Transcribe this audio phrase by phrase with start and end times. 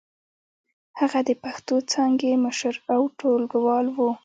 [0.99, 3.99] هغه د پښتو څانګې مشر او ټولګيوال و.